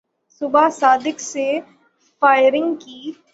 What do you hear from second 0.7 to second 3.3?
صادق سے فائرنگ کی